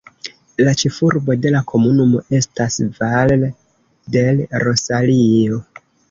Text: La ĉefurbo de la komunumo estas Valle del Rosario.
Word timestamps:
La 0.67 0.71
ĉefurbo 0.81 1.33
de 1.41 1.49
la 1.55 1.59
komunumo 1.71 2.21
estas 2.37 2.77
Valle 2.95 3.49
del 4.15 4.41
Rosario. 4.65 5.61